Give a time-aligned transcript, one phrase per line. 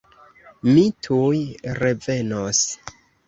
[0.69, 1.43] Mi tuj
[1.81, 2.63] revenos!